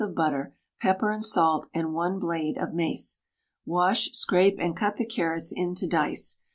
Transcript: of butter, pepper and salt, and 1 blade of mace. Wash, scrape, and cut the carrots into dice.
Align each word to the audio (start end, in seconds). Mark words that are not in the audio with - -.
of 0.03 0.15
butter, 0.15 0.51
pepper 0.79 1.11
and 1.11 1.23
salt, 1.23 1.67
and 1.75 1.93
1 1.93 2.17
blade 2.17 2.57
of 2.57 2.73
mace. 2.73 3.19
Wash, 3.67 4.11
scrape, 4.13 4.57
and 4.57 4.75
cut 4.75 4.97
the 4.97 5.05
carrots 5.05 5.53
into 5.55 5.85
dice. 5.85 6.39